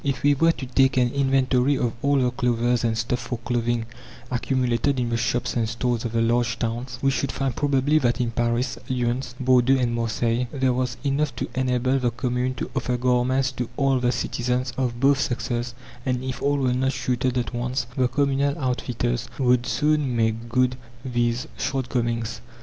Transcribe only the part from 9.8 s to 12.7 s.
Marseilles, there was enough to enable the commune